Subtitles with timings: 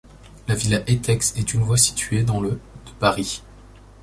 [0.47, 3.43] La villa Étex est une voie située dans le de Paris.